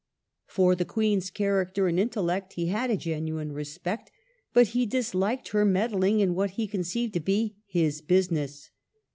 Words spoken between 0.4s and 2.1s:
For the Queen's character and